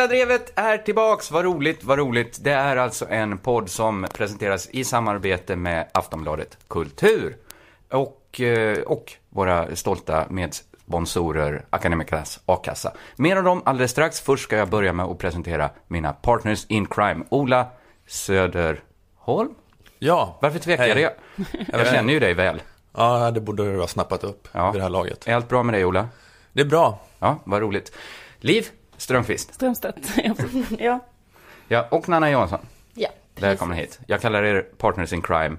[0.00, 2.38] Gilladrevet är tillbaks, vad roligt, vad roligt.
[2.44, 7.36] Det är alltså en podd som presenteras i samarbete med Aftonbladet Kultur.
[7.90, 12.92] Och, eh, och våra stolta medsponsorer Akademikernas A-kassa.
[13.16, 14.20] Mer om dem alldeles strax.
[14.20, 17.24] Först ska jag börja med att presentera mina partners in crime.
[17.28, 17.66] Ola
[18.06, 19.54] Söderholm?
[19.98, 20.38] Ja.
[20.42, 21.02] Varför tvekade Hej.
[21.02, 21.12] jag?
[21.80, 22.62] Jag känner ju dig väl.
[22.96, 24.70] Ja, det borde du ha snappat upp Ja.
[24.70, 25.28] vid det här laget.
[25.28, 26.08] Är allt bra med dig, Ola?
[26.52, 27.00] Det är bra.
[27.18, 27.92] Ja, vad roligt.
[28.38, 28.66] Liv
[29.00, 29.54] Strömqvist.
[29.54, 30.10] Strömstedt.
[30.78, 31.00] ja.
[31.68, 32.58] Ja, och Nanna Jansson.
[32.94, 33.98] Ja, Välkomna hit.
[34.06, 35.56] Jag kallar er partners in crime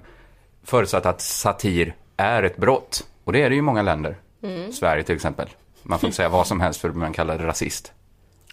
[0.64, 3.06] förutsatt att satir är ett brott.
[3.24, 4.16] Och det är det ju i många länder.
[4.72, 5.48] Sverige till exempel.
[5.82, 7.92] Man får inte säga vad som helst för man kallar det rasist.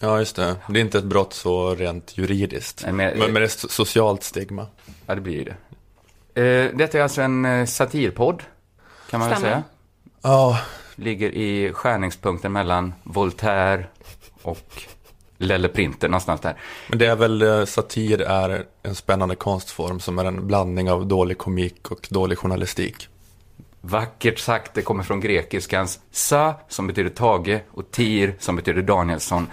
[0.01, 0.55] Ja, just det.
[0.69, 2.83] Det är inte ett brott så rent juridiskt.
[2.85, 4.67] Men, men- men, det är ett so- socialt stigma.
[5.05, 5.43] Ja, det blir ju
[6.33, 6.41] det.
[6.41, 8.43] Eh, detta är alltså en eh, satirpodd,
[9.09, 9.53] kan man väl Stämmer.
[9.53, 9.63] säga.
[10.21, 10.59] Ja,
[10.95, 13.85] Ligger i skärningspunkten mellan Voltaire
[14.49, 14.83] och
[15.37, 16.55] Lelle Printer, någonstans där.
[16.87, 21.07] men det är väl, eh, satir är en spännande konstform som är en blandning av
[21.07, 23.07] dålig komik och dålig journalistik.
[23.81, 29.47] Vackert sagt, det kommer från grekiskans sa, som betyder tage, och tir, som betyder Danielsson.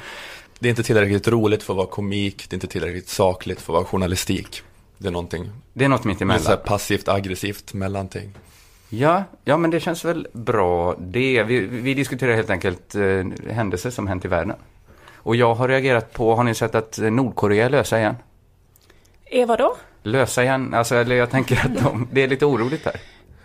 [0.59, 3.73] Det är inte tillräckligt roligt för att vara komik, det är inte tillräckligt sakligt för
[3.73, 4.63] att vara journalistik.
[4.99, 6.67] Det är någonting, Det är något mitt det är så emellan.
[6.67, 8.33] passivt aggressivt mellanting.
[8.89, 11.43] Ja, ja, men det känns väl bra det.
[11.43, 14.57] Vi, vi diskuterar helt enkelt eh, händelser som hänt i världen.
[15.27, 18.15] Och jag har reagerat på, har ni sett att Nordkorea är lösa igen?
[19.25, 19.77] Eva då?
[20.03, 23.01] Lösa igen, alltså eller jag tänker att de, det är lite oroligt där.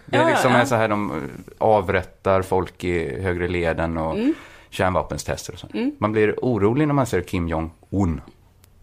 [0.05, 0.57] Det är Ja, liksom ja.
[0.57, 4.33] är så här, de avrättar folk i högre leden och Mm.
[4.69, 5.67] kärnvapenstester och så.
[5.97, 8.21] Man blir orolig när man ser Kim Jong-Un.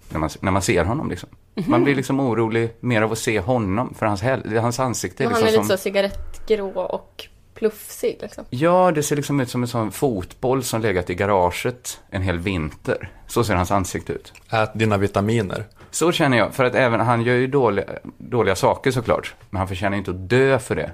[0.09, 1.29] När man, när man ser honom liksom.
[1.55, 1.71] Mhm.
[1.71, 4.23] Man blir liksom orolig mer av att se honom, för hans,
[4.63, 5.77] hans ansikte är Men han liksom är lite som...
[5.79, 8.45] så cigarettgrå och plufsig liksom.
[8.51, 12.39] Ja, det ser liksom ut som en sån fotboll som legat i garaget en hel
[12.39, 13.11] vinter.
[13.27, 14.33] Så ser hans ansikte ut.
[14.51, 15.65] Ät dina vitaminer.
[15.91, 17.85] Så känner jag, för att även, han gör ju dåliga,
[18.19, 19.35] dåliga saker såklart.
[19.51, 20.93] Men han förtjänar inte att dö för det.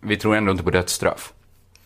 [0.00, 1.32] Vi tror ändå inte på dödsstraff.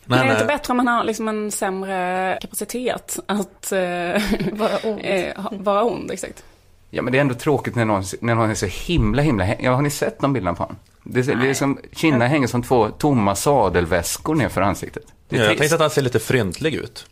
[0.04, 0.36] Men är det nej.
[0.36, 3.78] inte bättre om man har liksom en sämre kapacitet att eh,
[4.52, 5.00] Vara ond.
[5.04, 6.10] eh, vara ond?
[6.10, 6.44] Exakt.
[6.90, 9.46] Ja, men det är ändå tråkigt när någon, när någon är så himla, himla...
[9.60, 10.76] Ja, har ni sett de bilderna på honom?
[11.04, 15.02] Det, det är som, kinderna hänger som två tomma sadelväskor ner för ansiktet.
[15.28, 17.06] Ja, jag tänkte att han ser lite fryntlig ut.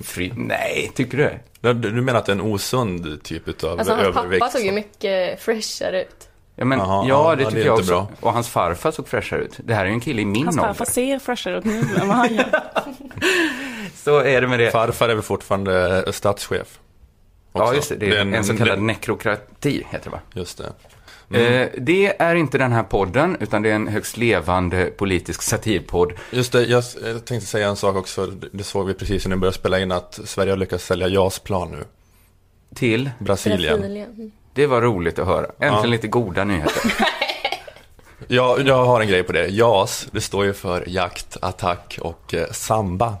[0.00, 0.32] Fri...
[0.36, 1.40] Nej, tycker du det?
[1.74, 4.40] Du, du menar att det är en osund typ av Alltså hans övervikt?
[4.40, 6.28] pappa såg ju mycket freshare ut.
[6.56, 7.90] Ja, men, Jaha, ja, ja, det ja, tycker det jag också.
[7.90, 8.08] bra.
[8.20, 9.52] Och hans farfar såg fräschare ut.
[9.64, 10.68] Det här är ju en kille i min Hans ålder.
[10.68, 12.60] farfar ser fräschare ut nu än vad han gör.
[13.94, 14.70] Så är det med det.
[14.70, 16.78] Farfar är väl fortfarande eh, statschef?
[17.52, 17.74] Ja, också.
[17.74, 17.96] just det.
[17.96, 20.20] Det är en, en- så kallad det- nekrokrati, heter det va?
[20.34, 20.72] Just det.
[21.34, 26.12] Eh, det är inte den här podden, utan det är en högst levande politisk satirpodd.
[26.30, 28.26] Just det, jag, jag tänkte säga en sak också.
[28.52, 31.70] Det såg vi precis när vi började spela in att Sverige har lyckats sälja JAS-plan
[31.70, 31.84] nu.
[32.74, 33.80] Till, Brasilien.
[33.80, 34.32] Brasilien.
[34.54, 35.46] det var roligt att höra.
[35.46, 35.84] Äntligen Ja.
[35.84, 36.94] lite goda nyheter.
[38.28, 39.46] Ja, jag har en grej på det.
[39.48, 43.14] JAS, det står ju för jakt, attack och eh, samba.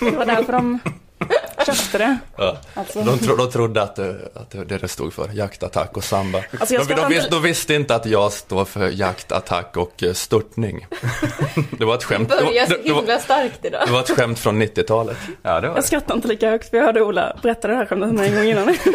[0.00, 0.78] Det var därför de
[1.66, 2.18] köpte det.
[2.36, 2.56] Ja.
[2.74, 3.02] Alltså.
[3.02, 6.38] De, tro, de trodde att det, att det stod för, jakt, attack och samba.
[6.60, 10.02] Alltså, jag de, de, vis, de visste inte att JAS står för jakt, attack och
[10.02, 10.86] eh, störtning.
[11.78, 12.28] Det var ett skämt.
[12.28, 13.82] Det Börjar så var, det, var, himla starkt idag.
[13.86, 15.16] det var ett skämt från 90-talet.
[15.42, 17.86] Ja, det var Jag skrattar inte lika högt för jag hörde Ola berätta det här
[17.86, 18.76] skämtet mig en gång innan.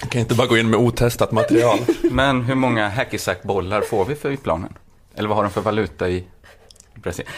[0.00, 1.78] Jag kan inte bara gå in med otestat material.
[2.02, 4.78] Men hur många hackysack-bollar får vi för planen?
[5.16, 6.24] Eller vad har de för valuta i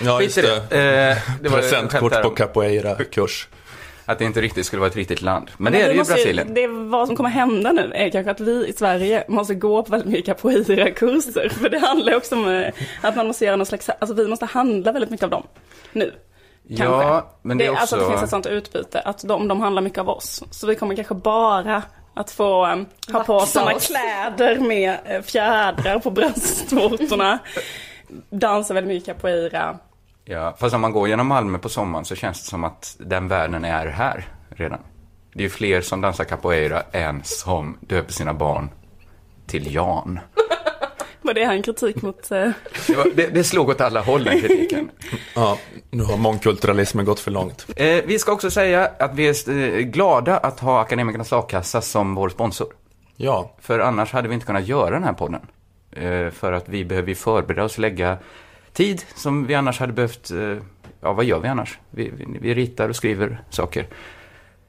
[0.05, 0.57] Ja, just det.
[0.57, 3.49] Eh, det var Presentkort på capoeira-kurs.
[4.09, 5.51] Att det inte riktigt skulle vara ett riktigt land.
[5.57, 6.55] Men det är det ju Brasilien.
[6.55, 9.91] Det vad som kommer hända nu är kanske att vi i Sverige måste gå på
[9.91, 11.49] väldigt mycket capoeira-kurser.
[11.61, 14.47] För det handlar också om eh, att man måste göra någon slags, alltså vi måste
[14.47, 15.47] handla väldigt mycket av dem.
[15.93, 16.13] Nu.
[16.69, 16.85] Kanske.
[16.85, 17.81] Ja, men det är också...
[17.81, 20.43] Alltså att det finns ett sånt utbyte, att de, de handlar mycket av oss.
[20.51, 21.83] Så vi kommer kanske bara
[22.15, 23.87] att få um, ha på Vaxa sådana oss.
[23.87, 27.39] kläder med eh, fjädrar på bröstvårtorna.
[28.31, 29.79] Dansa väldigt mycket capoeira.
[30.25, 33.29] Ja, fast om man går genom Malmö på sommaren så känns det som att den
[33.29, 34.79] världen är här redan.
[35.33, 38.71] Det är ju fler som dansar capoeira än som döper sina barn
[39.47, 40.21] till Jan.
[41.23, 42.31] Var det här en kritik mot...
[42.31, 42.51] eh,
[42.87, 44.91] Det, var, det, det slog åt alla håll den kritiken.
[45.35, 45.59] Ja,
[45.91, 47.67] nu har mångkulturalismen gått för långt.
[47.77, 52.15] Eh, vi ska också säga att vi är eh, glada att ha Akademikernas A-kassa som
[52.15, 52.69] vår sponsor.
[53.17, 55.41] Ja, För annars hade vi inte kunnat göra den här podden.
[55.93, 58.19] Eh, för att vi behöver förbereda oss, lägga
[58.73, 60.31] tid som vi annars hade behövt.
[60.31, 60.57] Eh,
[61.01, 61.79] ja, vad gör vi annars?
[61.91, 63.87] Vi, vi, vi ritar och skriver saker.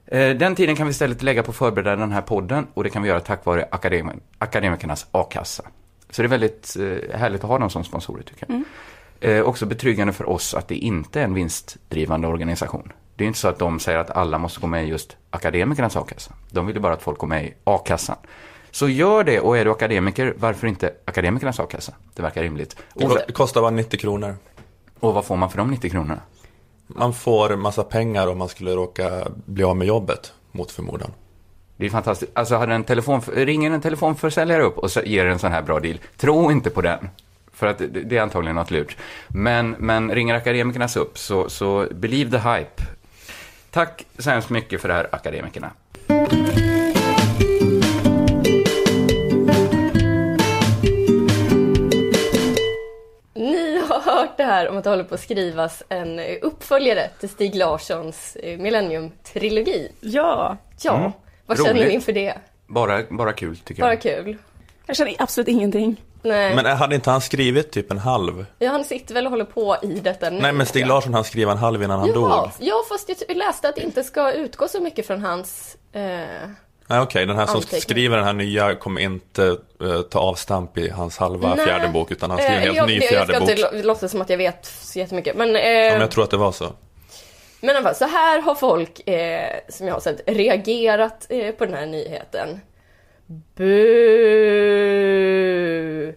[0.06, 2.90] Eh, den tiden kan vi istället lägga på att förbereda den här podden och det
[2.90, 5.64] kan vi göra tack vare akademi- Akademikernas A-kassa.
[6.10, 6.76] Så det är väldigt
[7.14, 8.64] härligt att ha dem som sponsorer tycker jag.
[9.22, 12.92] Eh, också betryggande för oss att det inte är en vinstdrivande organisation.
[13.16, 15.96] Det är inte så att de säger att alla måste gå med i just akademikernas
[15.96, 16.34] a-kassa.
[16.52, 18.16] De vill ju bara att folk går med i a-kassan.
[18.72, 21.94] Så gör det, och är du akademiker, varför inte akademikernas a-kassa?
[22.14, 22.76] Det verkar rimligt.
[22.94, 24.36] Och, det kostar bara 90 kronor.
[25.00, 26.22] och vad får man för de 90 kronorna?
[26.88, 31.12] Man får massa pengar om man skulle råka bli av med jobbet, mot förmodan.
[31.78, 32.32] Det är fantastiskt.
[32.36, 36.00] Alltså, hade en telefon, ringer en telefonförsäljare upp och ger en sån här bra deal,
[36.18, 37.10] tro inte på den.
[37.54, 38.98] För att det, det är antagligen något lurt.
[39.28, 42.84] Men, men ringer akademikernas upp, så, så believe the hype.
[43.72, 45.72] Tack så hemskt mycket för det här, akademikerna.
[54.40, 58.36] Det här om att det håller på att skrivas en eh, uppföljare till Stig Larssons
[58.36, 59.92] eh, Millennium-trilogi.
[60.02, 61.12] Ja, Ja, Mm.
[61.46, 61.88] vad känner Roligt.
[61.88, 62.34] ni inför det?
[62.68, 64.02] Bara, bara kul, tycker Bara jag.
[64.02, 64.38] kul.
[64.86, 66.02] jag känner absolut ingenting.
[66.22, 68.46] Nej, Men hade inte han skrivit typ en halv?
[68.60, 70.42] ja, han sitter väl och håller på i detta nu.
[70.42, 70.88] Nej men Stig.
[70.88, 72.50] Larsson han skrev en halv innan han Ja, dog.
[72.60, 75.78] ja, fast jag läste att det inte ska utgå så mycket från hans...
[75.94, 76.50] Eh,
[76.90, 77.82] Nej okej, den här som Anteckning.
[77.82, 81.66] skriver den här nya kommer inte eh, ta avstamp i hans halva Nej.
[81.66, 83.50] fjärde bok utan han skriver en eh, helt jag, ny jag fjärde ska bok.
[83.50, 85.36] inte lå- låtsas som att jag vet så jättemycket.
[85.36, 86.74] Men, eh, Ja, men jag tror att det var så.
[87.62, 91.52] Men i alla fall, så här har folk, eh, som jag har sett, reagerat eh,
[91.52, 92.60] på den här nyheten.
[94.80, 96.08] Bu.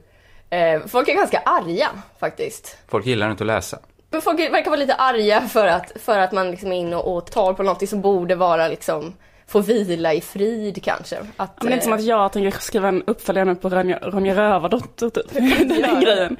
[0.50, 1.88] Eh, folk är ganska arga
[2.20, 2.76] faktiskt.
[2.88, 3.78] Folk gillar inte att läsa.
[4.10, 7.16] Men folk verkar vara lite arga för att, för att man liksom är inne och,
[7.16, 9.14] och tar på något som borde vara liksom,
[9.46, 11.16] få vila i frid kanske.
[11.36, 13.68] Att, Men det är inte som eh, att jag tänker skriva en uppföljare nu på
[13.68, 15.32] Ronja, Ronja Rövardotter typ.
[15.32, 16.00] Den det.
[16.04, 16.36] grejen.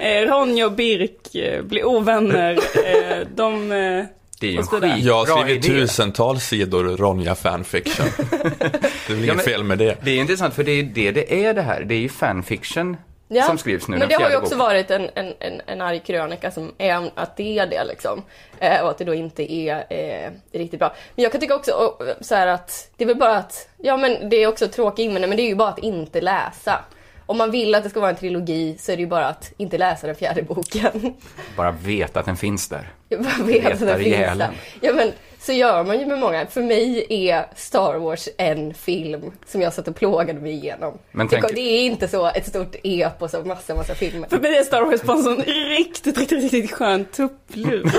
[0.00, 2.52] Eh, Ronja och Birk eh, blir ovänner.
[2.52, 3.72] Eh, de...
[3.72, 4.04] Eh,
[4.40, 8.06] Det är ju en skitbra Jag har skrivit tusentals sidor Ronja fanfiction.
[8.30, 9.96] det är väl Ja, inget men- fel med det.
[10.04, 11.84] Det är intressant, för det är det det är det här.
[11.84, 12.96] Det är ju fanfiction
[13.28, 14.58] Ja, som skrivs nu, Men det har ju också boken.
[14.58, 18.22] varit en, en, en, en arg krönika som är att det är det liksom.
[18.58, 20.94] Eh, och att det då inte är eh, riktigt bra.
[21.14, 23.96] Men jag kan tycka också och, så här att det är väl bara att, ja
[23.96, 26.84] men det är också tråkig invändning men det är ju bara att inte läsa.
[27.26, 29.52] Om man vill att det ska vara en trilogi så är det ju bara att
[29.56, 31.14] inte läsa den fjärde boken.
[31.56, 32.88] Bara veta att den finns där.
[33.08, 34.50] Bara vet att den finns där.
[34.80, 35.12] Ja men
[35.46, 36.46] så gör man ju med många.
[36.46, 40.98] För mig är Star Wars en film som jag satt och plågade mig igenom.
[41.12, 44.28] Men det, tänk- det är inte så ett stort epos av massa, massa filmer.
[44.28, 45.36] för mig är Star Wars bara en sån
[45.78, 47.90] riktigt, riktigt, riktigt skön tupplur.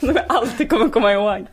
[0.00, 1.46] Som jag alltid kommer komma ihåg.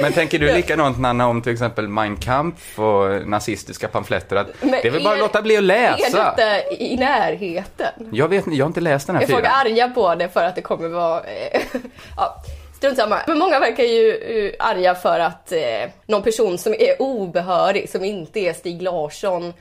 [0.00, 4.36] Men tänker du likadant Nanna om till exempel Mein Kampf och nazistiska pamfletter?
[4.36, 6.34] Att Men det är väl bara att låta bli att Är läsa?
[6.36, 8.08] detta i närheten?
[8.12, 9.54] Jag vet inte, jag har inte läst den här Är folk fyran.
[9.66, 11.20] arga på det för att det kommer vara...
[11.24, 11.60] Eh,
[12.16, 12.42] ja,
[12.76, 13.20] strunt samma.
[13.26, 18.04] Men många verkar ju eh, arga för att eh, någon person som är obehörig, som
[18.04, 19.52] inte är Stig Larsson,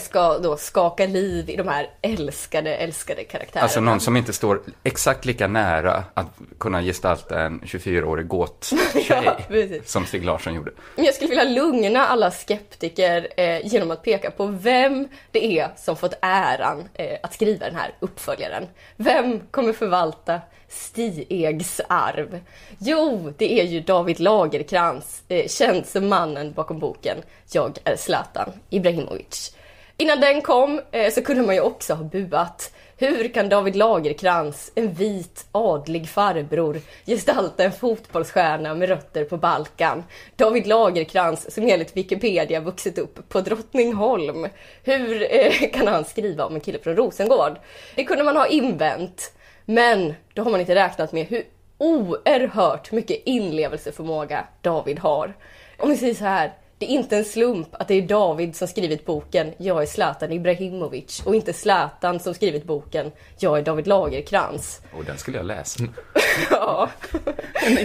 [0.00, 3.62] ska då skaka liv i de här älskade, älskade karaktärerna.
[3.62, 6.26] Alltså någon som inte står exakt lika nära att
[6.58, 8.78] kunna gestalta en 24-årig gåttjej
[9.08, 9.38] Ja,
[9.84, 10.70] som Stig Larsson gjorde.
[10.96, 15.68] Men jag skulle vilja lugna alla skeptiker eh, genom att peka på vem det är
[15.76, 18.66] som fått äran eh, att skriva den här uppföljaren.
[18.96, 22.40] Vem kommer förvalta Stiegs arv?
[22.78, 27.16] Jo, det är ju David Lagerkrans, eh, känd som mannen bakom boken
[27.52, 29.54] Jag är Zlatan Ibrahimovic.
[30.00, 32.72] Innan den kom eh, så kunde man ju också ha buat.
[32.96, 40.04] Hur kan David Lagerkrans, en vit adlig farbror, gestalta en fotbollsstjärna med rötter på Balkan?
[40.36, 44.48] David Lagerkrans som enligt Wikipedia vuxit upp på Drottningholm.
[44.82, 47.58] Hur eh, kan han skriva om en kille från Rosengård?
[47.94, 49.32] Det kunde man ha invänt.
[49.64, 51.44] Men då har man inte räknat med hur
[51.78, 55.34] oerhört mycket inlevelseförmåga David har.
[55.78, 56.52] Om vi säger så här.
[56.78, 60.32] Det är inte en slump att det är David som skrivit boken Jag är Zlatan
[60.32, 64.80] Ibrahimovic och inte Zlatan som skrivit boken Jag är David Lagerkrans.
[64.92, 65.84] Och den skulle jag läsa.
[66.50, 66.90] Ja,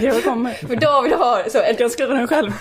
[0.02, 0.52] kanske kommer.
[0.52, 2.52] för David har så en Jag skriva den själv.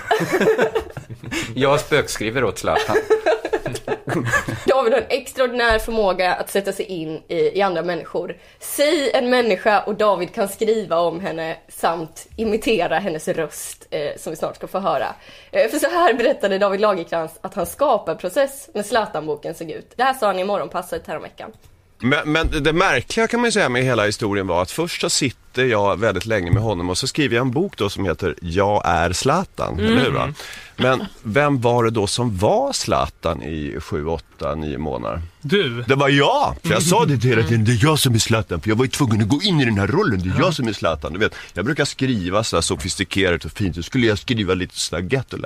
[1.56, 2.96] Jag spökskriver åt Zlatan.
[4.66, 8.38] David har en extraordinär förmåga att sätta sig in i, i andra människor.
[8.60, 14.32] Säg en människa och David kan skriva om henne samt imitera hennes röst eh, som
[14.32, 15.16] vi snart ska få höra.
[15.52, 19.94] Eh, för så här berättade David Lagerkrans att hans skaparprocess med Zlatan-boken såg ut.
[19.96, 21.52] Det här sa han i Morgonpasset häromveckan.
[22.04, 25.10] Men, men det märkliga kan man ju säga med hela historien var att först så
[25.10, 28.36] sitter jag väldigt länge med honom och så skriver jag en bok då som heter
[28.42, 30.12] Jag är Zlatan, eller hur?
[30.12, 30.34] Va?
[30.76, 35.22] Men vem var det då som var Zlatan i sju, åtta, nio månader?
[35.42, 35.84] Du.
[35.88, 36.56] Det var jag!
[36.64, 38.76] För jag sa det till hela tiden, det är jag som är Zlatan, för jag
[38.76, 40.74] var ju tvungen att gå in i den här rollen, det är jag som är
[40.74, 41.14] Zlatan.
[41.14, 45.04] Du vet, jag brukar skriva så sofistikerat och fint, så skulle jag skriva lite sådär
[45.04, 45.38] ghetto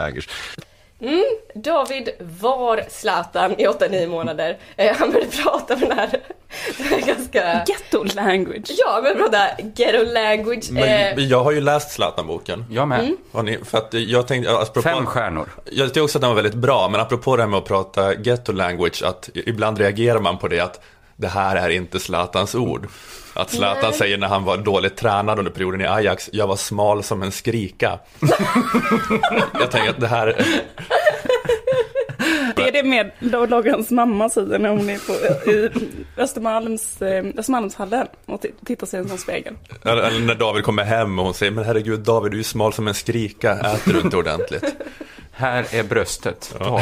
[0.99, 1.23] language.
[1.55, 2.09] David
[2.41, 4.57] var Zlatan i 8-9 månader.
[4.75, 6.09] Eh, han började prata med den här,
[6.77, 7.63] den här ganska...
[7.67, 8.71] Ghetto language.
[8.77, 10.69] Ja, men prata ghetto language.
[10.69, 12.65] Eh, Men jag har ju läst Zlatan-boken.
[12.69, 12.99] Jag med.
[13.33, 13.45] Mm.
[13.45, 15.49] Ni, för att jag tänkte, apropå, Fem stjärnor.
[15.71, 18.13] Jag tycker också att den var väldigt bra, men apropå det här med att prata
[18.15, 20.81] ghetto language, att ibland reagerar man på det att
[21.15, 22.87] det här är inte Zlatans ord.
[23.37, 23.93] Att Zlatan Nej.
[23.93, 27.31] säger när han var dåligt tränad under perioden i Ajax, jag var smal som en
[27.31, 27.99] skrika.
[29.59, 30.45] jag tänker att det här,
[32.55, 33.11] Det är det med
[33.49, 35.13] Logans mamma säger när hon är på
[35.51, 35.69] i
[36.17, 39.53] Östermalms, eh, Östermalmshallen och tittar sig i en sån spegel.
[39.83, 42.87] eller när David kommer hem och hon säger, men herregud David, du är smal som
[42.87, 44.75] en skrika, äter du inte ordentligt?
[45.37, 46.55] Här är bröstet.
[46.59, 46.81] Ta.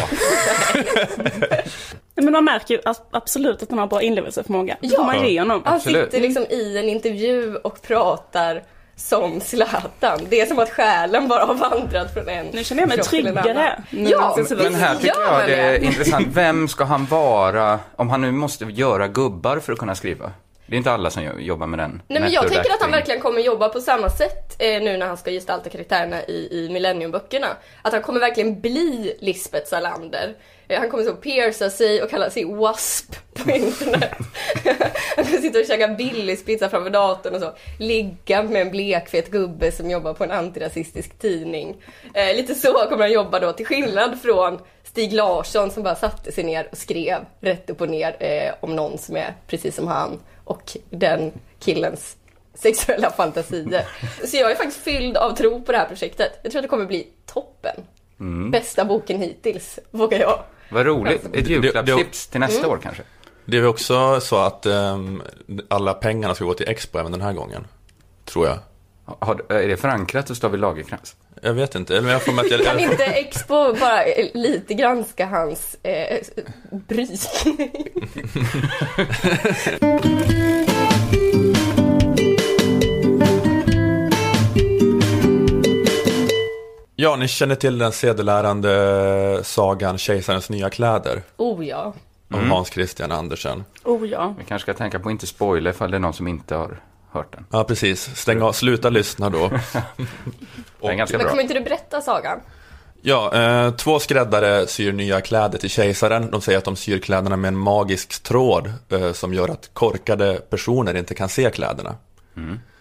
[2.16, 2.82] Men man märker ju
[3.12, 4.78] absolut att han har bra inlevelseförmåga.
[4.82, 4.98] Ja.
[4.98, 5.62] får man ge honom.
[5.66, 8.64] Han sitter liksom i en intervju och pratar
[8.96, 10.20] som Zlatan.
[10.30, 13.84] Det är som att själen bara har vandrat från en Nu känner jag mig tryggare.
[13.90, 16.28] Ja, Men här tycker Ja, jag det är intressant.
[16.32, 20.32] Vem ska han vara om han nu måste göra gubbar för att kunna skriva?
[20.68, 22.02] Det är inte alla som jo- jobbar med den.
[22.08, 25.06] Nej men jag tänker att han verkligen kommer jobba på samma sätt eh, nu när
[25.08, 27.48] han ska gestalta karaktärerna i, i Millenniumböckerna.
[27.82, 30.34] Att han kommer verkligen bli Lisbeth Salander.
[30.68, 34.12] Eh, han kommer så pierca sig och kalla sig WASP på internet.
[35.16, 37.54] han kommer sitta och käka Billys pizza framför datorn och så.
[37.80, 41.76] Ligga med en blekfet gubbe som jobbar på en antirasistisk tidning.
[42.14, 44.60] Eh, lite så kommer han jobba då, till skillnad från
[44.96, 48.76] Stig Larsson som bara satte sig ner och skrev rätt upp och ner eh, om
[48.76, 52.18] någon som är precis som han och den killens
[52.54, 53.88] sexuella fantasier.
[54.28, 56.40] Så jag är faktiskt fylld av tro på det här projektet.
[56.44, 57.76] Jag tror att det kommer bli toppen.
[58.52, 60.40] Bästa boken hittills, vågar jag.
[60.70, 61.26] Vad roligt.
[61.34, 62.72] Ett julklappstips till nästa Mm.
[62.72, 63.04] år kanske.
[63.46, 65.22] Det är också så att ehm,
[65.68, 67.68] alla pengarna ska gå till Expo även den här gången.
[68.26, 68.58] Tror jag.
[69.06, 71.16] Har, är det förankrat hos David Lagercrantz?
[71.42, 74.74] Jag vet inte, eller jag får med att jag, Kan inte Expo bara eh, lite
[74.74, 76.22] granska hans eh,
[76.72, 77.78] brytning?
[86.98, 91.94] Ja, ni känner till den sedelärande sagan Kejsarens nya kläder Oh ja.
[92.34, 93.64] av Hans Christian Andersen.
[93.84, 94.36] Oh ja.
[94.38, 96.80] Vi kanske ska tänka på att inte spoila ifall det är någon som inte har
[97.16, 97.46] hört den.
[97.52, 98.16] Ja, precis.
[98.16, 99.50] Stäng av, sluta lyssna då.
[100.82, 102.40] Det är ganska Men kommer inte du berätta sagan?
[103.02, 106.32] Ja, eh, två skräddare syr nya kläder till kejsaren.
[106.32, 110.42] De säger att de syr kläderna med en magisk tråd eh, som gör att korkade
[110.50, 111.96] personer inte kan se kläderna.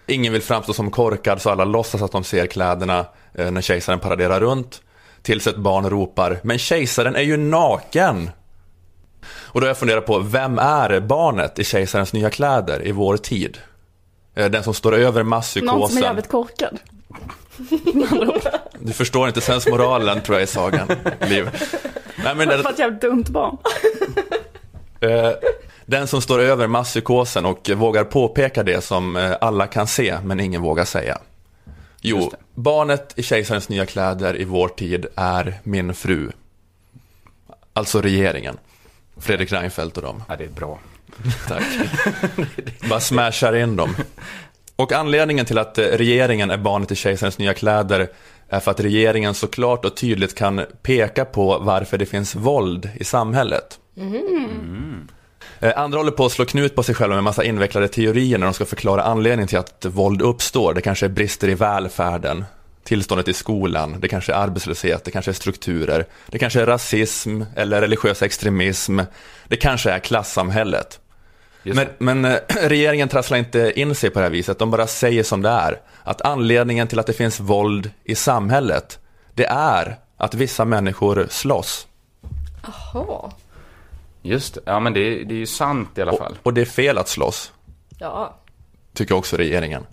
[0.06, 3.98] Ingen vill framstå som korkad så alla låtsas att de ser kläderna eh, när kejsaren
[3.98, 4.82] paraderar runt.
[5.22, 8.30] Tills ett barn ropar, men kejsaren är ju naken!
[9.26, 13.16] Och då har jag funderat på, vem är barnet i kejsarens nya kläder i vår
[13.16, 13.58] tid?
[14.34, 16.02] Eh, Den som står över Någon som är masspsykosen.
[16.02, 16.78] jävligt korkad.
[18.78, 20.88] Du förstår inte sensmoralen tror jag i sagan,
[21.20, 21.50] Liv.
[22.24, 23.56] Nej, men För det, ett jävligt dumt barn.
[25.00, 25.30] eh,
[25.86, 30.40] den som står över masspsykosen och vågar påpeka det som eh, alla kan se men
[30.40, 31.18] ingen vågar säga.
[32.00, 36.30] Jo, barnet i kejsarens nya kläder i vår tid är min fru.
[37.72, 38.58] Alltså regeringen.
[39.16, 40.22] Fredrik Reinfeldt och dem.
[40.28, 40.78] Ja, det är bra.
[41.48, 41.62] Tack.
[42.88, 43.96] Bara smashar in dem.
[44.76, 48.08] Och anledningen till att eh, regeringen är barnet i kejsarens nya kläder
[48.48, 52.90] är för att regeringen så klart och tydligt kan peka på varför det finns våld
[52.94, 53.78] i samhället.
[55.60, 58.46] Eh, Andra håller på att slå knut på sig själva med massa invecklade teorier när
[58.46, 60.74] de ska förklara anledningen till att våld uppstår.
[60.74, 62.44] Det kanske är brister i välfärden,
[62.84, 67.42] tillståndet i skolan, det kanske är arbetslöshet, det kanske är strukturer, det kanske är rasism
[67.56, 69.00] eller religiös extremism,
[69.48, 71.00] det kanske är klassamhället.
[71.64, 75.22] Men, men eh, regeringen trasslar inte in sig på det här viset, de bara säger
[75.22, 75.80] som det är.
[76.02, 78.98] Att anledningen till att det finns våld i samhället,
[79.34, 81.86] det är att vissa människor slåss.
[82.92, 83.30] Jaha.
[84.22, 84.60] Just det.
[84.64, 86.34] Ja, men det, är- det är ju sant i alla Och, fall.
[86.42, 87.52] och det är fel att slåss,
[87.98, 88.34] Ja.
[88.94, 89.86] tycker också regeringen.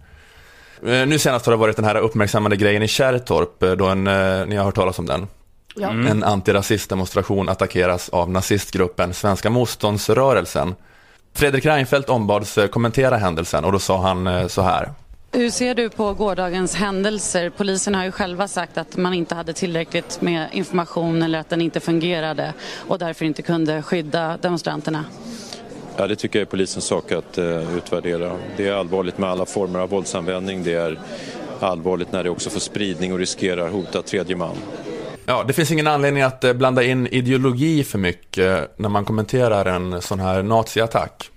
[0.85, 4.03] Eh, Nu senast har det varit den här uppmärksammade grejen i Kärrtorp, eh, då en,
[4.49, 5.27] ni har hört talas om den.
[5.75, 5.89] Ja.
[5.89, 10.75] En antirasistdemonstration attackeras av nazistgruppen Svenska motståndsrörelsen.
[11.33, 14.89] Fredrik Reinfeldt ombads eh, kommentera händelsen och då sa han eh, så här.
[15.33, 17.49] Hur ser du på gårdagens händelser?
[17.49, 21.61] Polisen har ju själva sagt att man inte hade tillräckligt med information eller att den
[21.61, 22.53] inte fungerade
[22.87, 25.05] och därför inte kunde skydda demonstranterna.
[25.97, 28.37] Ja, det tycker jag är polisens sak att eh, utvärdera.
[28.57, 30.63] Det är allvarligt med alla former av våldsanvändning.
[30.63, 30.99] Det är
[31.59, 34.55] allvarligt när det också får spridning och riskerar hota tredje man.
[35.31, 39.65] Ja, det finns ingen anledning att eh, blanda in ideologi för mycket när man kommenterar
[39.65, 41.29] en sån här naziattack.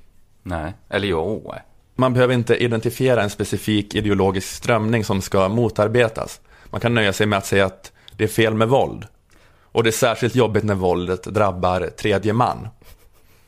[0.43, 0.73] Nej.
[0.89, 1.55] Eller jo.
[1.97, 6.41] Man behöver inte identifiera en specifik ideologisk strömning som ska motarbetas.
[6.71, 9.07] Man kan nöja sig med att säga att det är fel med våld.
[9.63, 12.69] Och det är särskilt jobbigt när våldet drabbar tredje man.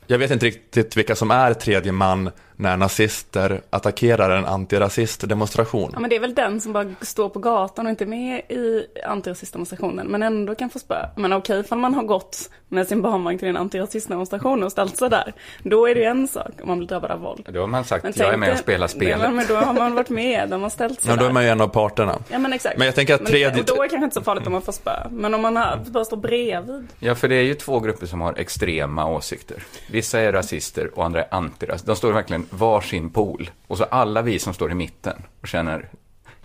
[0.05, 5.89] Jag vet inte riktigt vilka som är tredje man när nazister attackerar en antirasistdemonstration.
[5.93, 8.39] Ja men det är väl den som bara står på gatan och inte är med
[8.49, 11.05] i antirasistdemonstrationen men ändå kan få spö.
[11.15, 15.09] Men okej ifall man har gått med sin barnvagn till en antirasistdemonstration och ställt sig
[15.09, 15.33] där.
[15.63, 17.49] Då är det ju en sak om man blir drabbad av våld.
[17.53, 19.19] Då har man sagt, Men jag är tänk med och spelar spelet.
[19.23, 21.33] Ja, men då har man varit med, de har ställt sig Ja, då är där.
[21.33, 22.19] man ju en av parterna.
[22.29, 22.77] Ja men exakt.
[22.77, 24.61] Men jag tänker att tredje- och då är det kanske inte så farligt om man
[24.61, 24.91] får spö.
[25.11, 26.87] Men om man har, bara står bredvid.
[26.99, 29.63] Ja, för det är ju två grupper som har extrema åsikter.
[29.91, 31.87] Vissa är rasister och andra är antirasister.
[31.87, 33.49] De står verkligen varsin pol.
[33.67, 35.89] Och så alla vi som står i mitten och känner,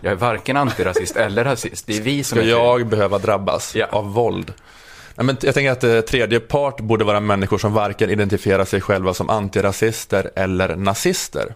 [0.01, 1.87] jag är varken antirasist eller rasist.
[1.87, 3.85] Det är vi som Ska är jag behöva drabbas Ja.
[3.91, 4.53] av våld?
[5.15, 8.81] Nej, men jag tänker att eh, tredje part borde vara människor som varken identifierar sig
[8.81, 11.55] själva som antirasister eller nazister.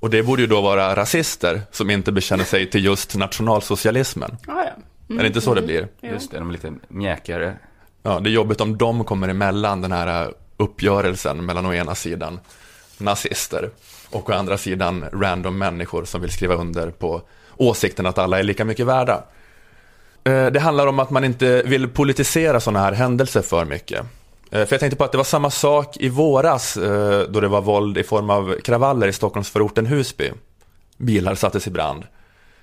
[0.00, 4.36] Och det borde ju då vara rasister som inte bekänner sig till just nationalsocialismen.
[4.46, 4.64] Ja,
[5.08, 5.14] ja.
[5.16, 5.88] Är det inte så det blir?
[6.00, 7.56] Just det, de är lite mjäkigare.
[8.02, 11.94] Ja, det är jobbigt om de kommer emellan den här eh, uppgörelsen mellan å ena
[11.94, 12.40] sidan
[12.98, 13.70] nazister
[14.10, 17.22] och å andra sidan random människor som vill skriva under på
[17.56, 19.24] åsikten att alla är lika mycket värda.
[20.24, 24.00] Eh, det handlar om att man inte vill politisera sådana här händelser för mycket.
[24.50, 27.48] Eh, för jag tänkte på att det var samma sak i våras eh, då det
[27.48, 30.32] var våld i form av kravaller i Stockholmsförorten Husby.
[30.96, 32.02] Bilar sattes i brand.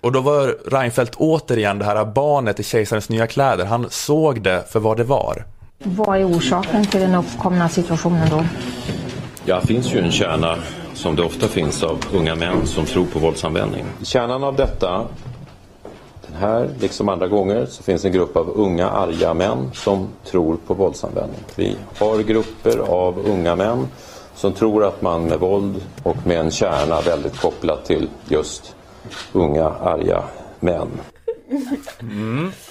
[0.01, 3.65] Och då var Reinfeldt återigen det här barnet i Kejsarens nya kläder.
[3.65, 5.45] Han såg det för vad det var.
[5.83, 8.45] Vad är orsaken till den uppkomna situationen då?
[9.45, 10.57] Ja, finns ju en kärna,
[10.93, 13.85] som det ofta finns, av unga män som tror på våldsanvändning.
[14.01, 15.07] I kärnan av detta,
[16.27, 20.57] den här liksom andra gånger, så finns en grupp av unga arga män som tror
[20.67, 21.39] på våldsanvändning.
[21.55, 23.87] Vi har grupper av unga män
[24.35, 28.75] som tror att man med våld och med en kärna väldigt kopplat till just
[29.33, 30.23] unga arga
[30.59, 30.87] män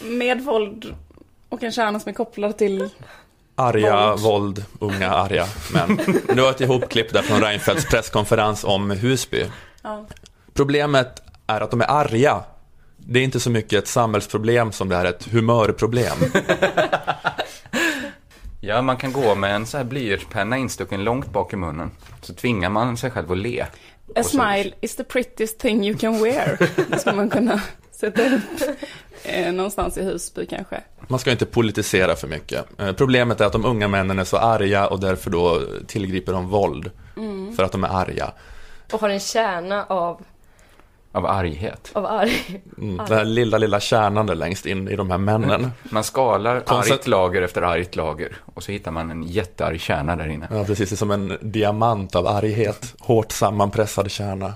[0.03, 0.95] Med våld
[1.49, 2.89] och en kärna som är kopplad till
[3.61, 4.21] Arga, Våld.
[4.23, 6.01] våld, unga, arga män.
[6.35, 9.45] Det var ett ihopklipp där från Reinfeldts presskonferens om Husby.
[9.83, 10.07] Ja.
[10.55, 12.41] Problemet är att de är arga.
[12.97, 16.17] Det är inte så mycket ett samhällsproblem som det är ett humörproblem.
[18.63, 21.91] Ja, man kan gå med en så här blyertspenna instucken långt bak i munnen.
[22.23, 23.61] Så tvingar man sig själv att le.
[23.63, 23.67] A
[24.17, 26.59] Och så- smile is the prettiest thing you can wear.
[26.91, 27.61] Det ska man kunna
[27.93, 28.41] sätta upp
[29.25, 30.81] eh, någonstans i Husby kanske.
[31.09, 32.81] Man ska inte politisera för mycket.
[32.81, 36.49] Eh, Problemet är att de unga männen är så arga och därför då tillgriper de
[36.49, 36.91] våld.
[37.57, 38.33] För att de är arga.
[38.93, 40.21] Och har en kärna av,
[41.13, 41.91] Av arghet.
[41.93, 42.63] av arg.
[42.79, 45.71] Mm, den här lilla, lilla kärnan där längst in i de här männen.
[45.83, 46.95] Man skalar Konstigt.
[46.95, 48.37] argt lager efter argt lager.
[48.55, 50.49] Och så hittar man en jättearg kärna där inne.
[50.51, 50.89] Ja, precis.
[50.91, 52.95] Det är som en diamant av arghet.
[53.01, 54.55] Hårt sammanpressad kärna.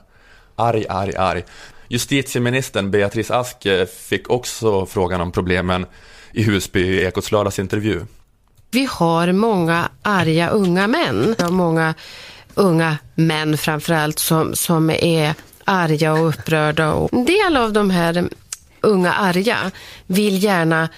[0.57, 1.45] Arg, arg, arg.
[1.89, 5.87] Justitieministern Beatrice Ask eh, fick också frågan om problemen
[6.33, 8.01] i Husby i Ekots lördagsintervju.
[8.71, 11.35] Vi har många arga unga män.
[11.45, 11.95] Och många
[12.55, 16.93] unga män framförallt som, som är arga och upprörda.
[16.93, 18.29] Och en del av de här
[18.81, 19.71] unga arga
[20.07, 20.89] vill gärna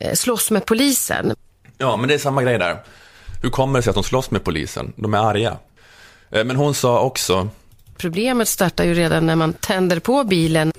[0.00, 1.34] eh, slåss med polisen.
[1.78, 2.78] Ja, men det är samma grej där.
[3.42, 4.92] Hur kommer det sig att de slåss med polisen?
[4.96, 5.56] De är arga.
[6.30, 7.48] Eh, Men hon sa också,
[7.96, 10.72] Problemet startar ju redan när man tänder på bilen.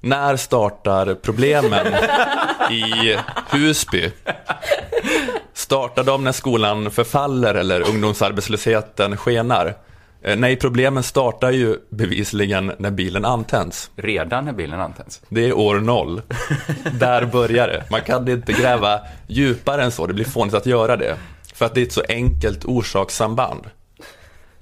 [0.00, 1.86] när startar problemen
[2.70, 3.16] i
[3.50, 4.12] Husby?
[5.54, 9.74] Startar de när skolan förfaller eller ungdomsarbetslösheten skenar?
[10.24, 13.90] Eh, Nej, problemen startar ju bevisligen när bilen antänds.
[13.96, 15.20] Redan när bilen antänds.
[15.28, 16.22] Det är år noll.
[17.00, 17.84] Där börjar det.
[17.90, 21.16] Man kan inte gräva djupare än så, det blir fånigt att göra det.
[21.54, 23.60] För att det är ett så enkelt orsakssamband.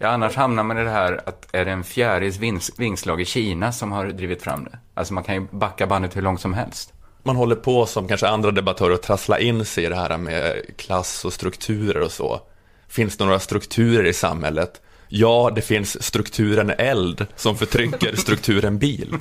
[0.02, 3.24] Ja, annars hamnar man i det här att är det en fjärils vings, vingslag i
[3.24, 4.78] Kina som har drivit fram det?
[4.94, 6.92] Alltså man kan ju backa bandet hur långt som helst.
[7.22, 10.62] Man håller på som kanske andra debattörer att trassla in sig i det här med
[10.76, 12.40] klass och strukturer och så.
[12.88, 14.80] Finns det några strukturer i samhället?
[15.08, 19.16] Ja, det finns strukturen eld som förtrycker strukturen bil.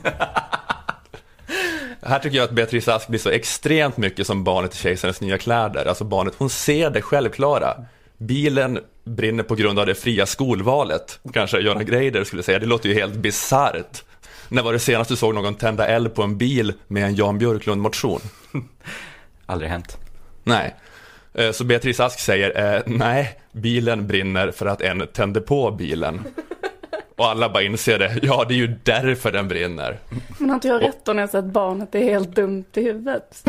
[2.01, 5.37] Här tycker jag att Beatrice Ask blir så extremt mycket som barnet i Kejsarens nya
[5.37, 5.85] kläder.
[5.85, 7.85] Alltså barnet, hon ser det självklara.
[8.19, 11.19] Bilen brinner på grund av det fria skolvalet.
[11.33, 12.59] Kanske Göran Greider skulle säga.
[12.59, 14.03] Det låter ju helt bisarrt.
[14.49, 17.37] När var det senast du såg någon tända eld på en bil med en Jan
[17.39, 18.19] Björklund-motion?
[19.45, 19.97] Aldrig hänt.
[20.43, 20.75] Nej.
[21.33, 26.21] Eh, Så Beatrice Ask säger, eh, nej, bilen brinner för att en tände på bilen.
[27.17, 29.99] Och alla bara inser det, ja det är ju därför den brinner.
[30.37, 32.81] Men har inte jag rätt då när jag säger att barnet är helt dumt i
[32.83, 33.43] huvudet?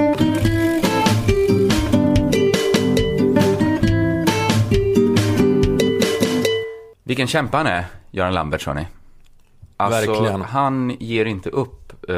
[7.11, 8.87] Vilken kämpe han är, Göran Lambert, sa ni.
[9.77, 10.43] Alltså, Verkligen.
[10.43, 11.93] han ger inte upp.
[12.09, 12.15] Eh,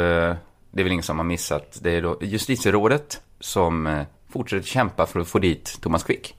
[0.71, 1.79] det är väl ingen som har missat.
[1.83, 4.03] Det är då justitierådet som eh,
[4.33, 6.35] fortsätter kämpa för att få dit Thomas Quick.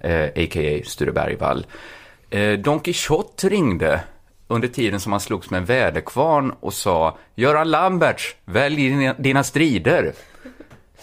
[0.00, 0.82] Eh, a.k.a.
[0.84, 1.66] Sture Bergvall.
[2.30, 4.00] Eh, Don Quixote ringde
[4.48, 9.44] under tiden som han slogs med en väderkvarn och sa Göran Lamberts, välj dina, dina
[9.44, 10.12] strider.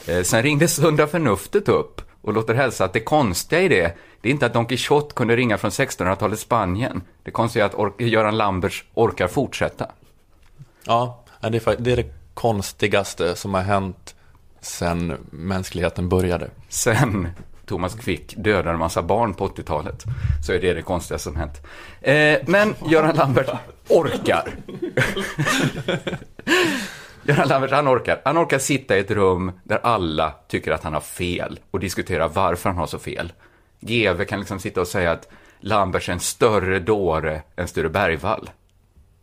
[0.08, 4.30] Eh, sen ringde Sunda Förnuftet upp och låter hälsa att det konstiga i det, det
[4.30, 7.02] är inte att Don Quixote kunde ringa från 1600-talets Spanien.
[7.24, 9.88] Det konstiga är att or- Göran Lamberts orkar fortsätta.
[10.86, 14.16] Ja, det är, fa- det är det konstigaste som har hänt
[14.62, 16.50] sen mänskligheten började.
[16.70, 17.28] Sen
[17.66, 20.04] Thomas Quick dödade en massa barn på 80-talet,
[20.46, 21.62] så är det det konstigaste som hänt.
[22.02, 23.50] Eh, men Göran Lambert
[23.90, 24.50] orkar.
[27.32, 28.22] Göran Lambert, han orkar.
[28.26, 32.28] Han orkar sitta i ett rum där alla tycker att han har fel och diskutera
[32.28, 33.34] varför han har så fel.
[33.80, 35.28] GV kan liksom sitta och säga att
[35.60, 38.50] Lamberts är en större dåre än Sture Bergvall.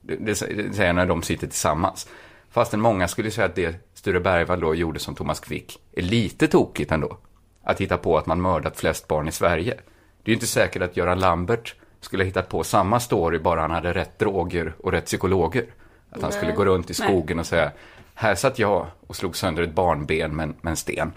[0.01, 2.09] Det, det säger jag när de sitter tillsammans.
[2.51, 6.47] Fastän många skulle säga att det Sture Bergvall då gjorde som Thomas Quick är lite
[6.47, 7.19] tokigt ändå.
[7.63, 9.75] Att hitta på att man mördat flest barn i Sverige.
[10.23, 13.61] Det är ju inte säkert att Göran Lambert skulle ha hittat på samma story bara
[13.61, 15.67] han hade rätt droger och rätt psykologer.
[16.11, 17.73] Att han skulle gå runt i skogen och säga,
[18.21, 21.13] här satt jag och slog sönder ett barnben med med en sten.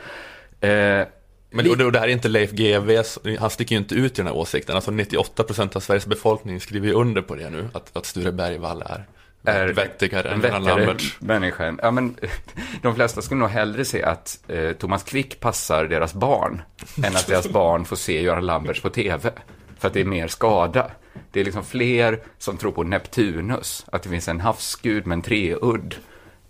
[0.59, 1.07] Eh,
[1.49, 3.03] Men och det, här är inte Leif GW,
[3.39, 4.75] han sticker ju inte ut i den här åsikten.
[4.75, 8.81] Alltså 98% av Sveriges befolkning skriver ju under på det nu, att, att Sture Bergvall
[8.81, 9.05] är,
[9.43, 11.21] är vettigare än Göran Lambert.
[11.21, 11.75] människa.
[11.81, 12.15] Ja, men,
[12.81, 16.61] de flesta skulle nog hellre se att eh, Thomas Quick passar deras barn
[17.03, 19.31] än att deras barn får se Göran Lamberts på tv.
[19.79, 20.91] För att det är mer skada.
[21.31, 25.21] Det är liksom fler som tror på Neptunus, att det finns en havsgud med en
[25.21, 25.95] treudd,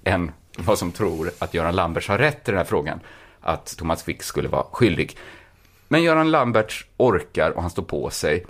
[0.03, 0.31] än
[0.65, 3.00] vad som tror att Göran Lamberts har rätt i den här frågan,
[3.41, 5.17] att Thomas Quick skulle vara skyldig.
[5.88, 8.45] Men Göran Lamberts orkar och han står på sig.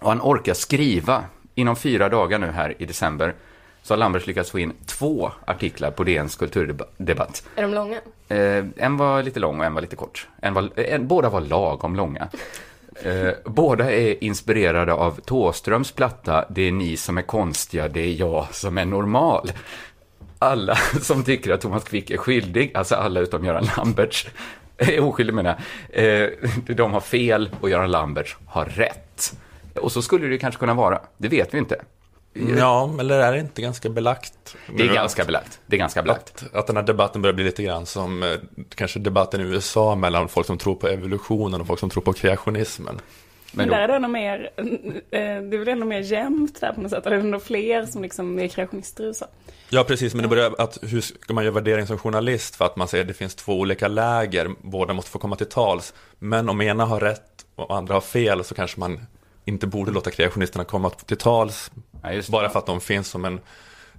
[0.00, 1.24] Och han orkar skriva.
[1.54, 3.34] Inom fyra dagar nu här i december
[3.82, 7.46] så har Lamberts lyckats få in två artiklar på DNs kulturdebatt.
[7.54, 8.00] Är de långa?
[8.28, 10.28] Eh, en var lite lång och en var lite kort.
[10.40, 12.28] En var, en, båda var lagom långa.
[13.02, 18.12] Eh, båda är inspirerade av Tåströms platta Det är ni som är konstiga, det är
[18.12, 19.50] jag som är normal.
[20.38, 24.26] Alla som tycker att Thomas Quick är skyldig, alltså alla utom Göran Lamberts,
[24.76, 25.60] är oskyldig menar
[25.92, 26.30] jag, eh,
[26.66, 29.36] de har fel och Göran Lamberts har rätt.
[29.74, 31.80] Och så skulle det kanske kunna vara, det vet vi inte.
[32.58, 34.56] Ja, eller är det inte ganska belagt?
[34.76, 35.60] Det är ganska belagt.
[35.66, 36.42] Det är ganska belagt.
[36.42, 38.28] Att, att den här debatten börjar bli lite grann som eh,
[38.74, 42.12] kanske debatten i USA mellan folk som tror på evolutionen och folk som tror på
[42.12, 43.00] kreationismen.
[43.52, 44.64] Men då- där är det ändå mer, eh,
[45.10, 47.06] det är väl ändå mer jämnt där på något sätt.
[47.06, 49.26] Eller det är ändå fler som liksom är kreationister i USA.
[49.70, 52.76] Ja, precis, men det börjar att hur ska man göra värdering som journalist för att
[52.76, 55.94] man säger att det finns två olika läger, båda måste få komma till tals.
[56.18, 59.00] Men om ena har rätt och andra har fel så kanske man
[59.44, 61.70] inte borde låta kreationisterna komma till tals
[62.02, 63.40] Ja, bara för att de finns som en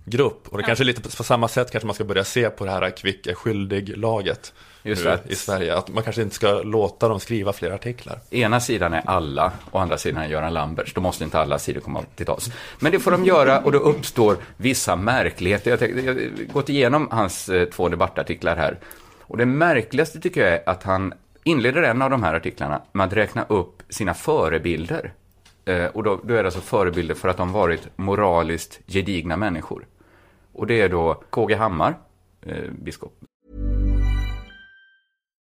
[0.06, 0.48] grupp.
[0.48, 2.72] Och det kanske är lite på samma sätt kanske man ska börja se på det
[2.72, 5.76] här Kvick är skyldig-laget Just nu i Sverige.
[5.76, 8.20] Att man kanske inte ska låta dem skriva fler artiklar.
[8.30, 10.94] Ena sidan är alla och andra sidan är Göran Lamberts.
[10.94, 12.52] Då måste inte alla sidor komma till tals.
[12.80, 15.72] Men det får de göra och då uppstår vissa märkligheter.
[15.72, 18.80] Jag, tänkte, jag har gått igenom hans eh, två debattartiklar här.
[19.22, 21.14] Och det märkligaste tycker jag är att han
[21.44, 25.14] inleder en av de här artiklarna med att räkna upp sina förebilder.
[25.66, 29.88] Eh, och då, då är det alltså förebilder för att de varit moraliskt gedigna människor.
[30.54, 31.98] Och det är då KG Hammar,
[32.42, 33.14] eh, biskop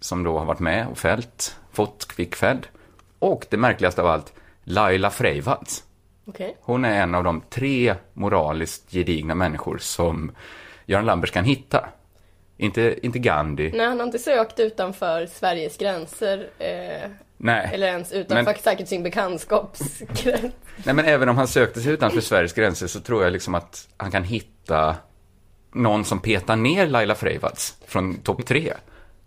[0.00, 2.66] som då har varit med och fällt, fått Kvick fälld.
[3.18, 4.32] Och det märkligaste av allt,
[4.64, 5.84] Laila Freivalds.
[6.26, 6.56] Okej.
[6.60, 10.32] Hon är en av de tre moraliskt gedigna människor som
[10.86, 11.88] Göran Lambers kan hitta.
[12.56, 16.50] Inte, inte Gandhi, Nej, han har inte sökt utanför Sveriges gränser.
[16.58, 17.70] Eh, nej.
[17.72, 20.52] eller ens utanför Men- säkert sin bekantskapsgräns.
[20.84, 20.94] nej.
[20.94, 24.10] Men även om han sökte sig utanför Sveriges gränser så tror jag liksom att han
[24.10, 24.96] kan hitta
[25.72, 28.72] någon som petar ner Laila Freivalds från topp tre.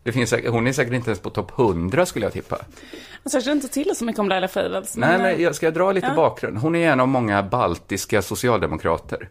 [0.03, 2.55] Det finns, säkert- hon är säkert inte ens på topp 100 skulle jag tippa.
[2.55, 4.97] Alltså, jag känner inte till så mycket om Laila Freivalds.
[4.97, 6.13] Nej, men jag ska dra lite Ja.
[6.15, 6.57] bakgrund.
[6.57, 9.29] Hon är en av många baltiska socialdemokrater.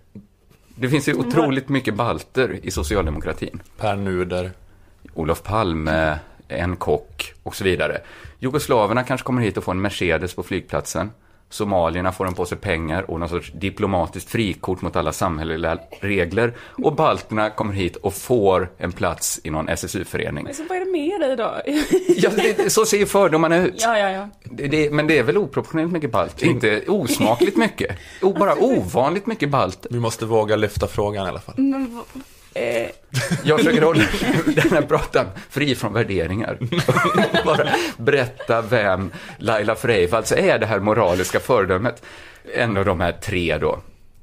[0.74, 3.62] Det finns ju otroligt mycket balter i socialdemokratin.
[3.78, 4.50] Per Nuder.
[5.14, 8.00] Olof Palme, en kock och så vidare.
[8.38, 11.10] Jugoslaverna kanske kommer hit och får en Mercedes på flygplatsen.
[11.52, 16.54] Somalierna får en påse pengar och någon sorts diplomatiskt frikort mot alla samhälleliga regler.
[16.84, 20.54] Och balterna kommer hit och får en plats i någon SSU-förening.
[20.54, 21.54] Så vad är det med dig då?
[22.16, 23.74] Ja, det, så ser ju fördomarna ut.
[23.78, 24.28] ja, ja, ja.
[24.44, 27.96] Det, det, men det är väl oproportionerligt mycket balt, inte osmakligt mycket.
[28.22, 29.86] O, bara ovanligt mycket balt.
[29.90, 31.54] Vi måste våga lyfta frågan i alla fall.
[31.58, 32.02] Men,
[32.54, 32.90] eh,
[33.44, 34.04] Jag försöker hålla
[34.46, 36.58] den här pratan fri från värderingar.
[37.44, 42.02] Bara berätta vem Laila Freivalds alltså är, det här moraliska föredömet.
[42.54, 43.72] En av de här tre då.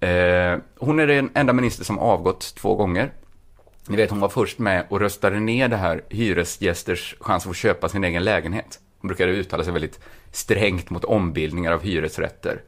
[0.08, 3.12] Eh, hon är den enda minister som avgått två gånger.
[3.88, 7.54] Ni vet, hon var först med och röstade ner det här hyresgästers chans att få
[7.54, 8.80] köpa sin egen lägenhet.
[9.02, 10.00] Hon brukade uttala sig väldigt
[10.32, 12.62] strängt mot ombildningar av hyresrätter.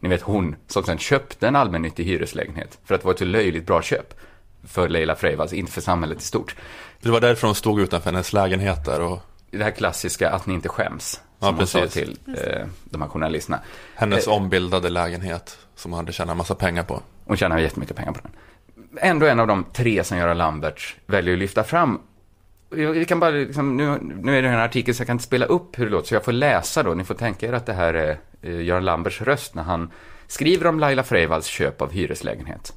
[0.00, 3.24] Ni vet hon som sen köpte en allmännyttig hyreslägenhet för att det var ett så
[3.24, 4.14] löjligt bra köp
[4.66, 6.56] för Leila Freivalds, inte för samhället i stort.
[7.02, 9.18] Det var därför de stod utanför hennes lägenhet där och
[9.50, 13.08] Det här klassiska att ni inte skäms, Ja, som hon sa till eh, de här
[13.08, 13.60] journalisterna.
[13.94, 14.32] hennes Eh.
[14.32, 17.02] ombildade lägenhet som hon hade tjänat massa pengar på.
[17.24, 18.32] Hon tjänar jättemycket pengar på den.
[19.00, 22.00] Ändå en av de tre som Göran Lamberts väljer att lyfta fram.
[22.70, 25.46] Vi kan bara, liksom, nu, nu är det en artikel så jag kan inte spela
[25.46, 26.94] upp hur det låter, så jag får läsa då.
[26.94, 29.90] Ni får tänka er att det här är eh, Göran Lamberts röst när han
[30.26, 32.72] skriver om Laila Freivalds köp av hyreslägenhet.